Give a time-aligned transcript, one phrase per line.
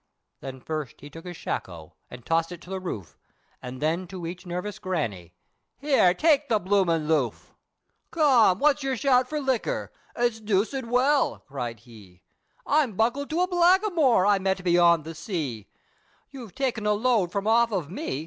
[0.39, 3.19] Then first he took his shako, and tossed it to the roof,
[3.61, 5.35] Then to each nervous grannie,
[5.77, 7.53] "Here take the bloomin' loof."
[8.09, 9.91] "Come, wots yer shout for liquor?
[10.15, 12.23] It's dooced well!" cried he,
[12.65, 15.67] "I'm buckled to a blackimoor, I met beyond the sea,
[16.31, 18.19] "You've taken a load from off of me!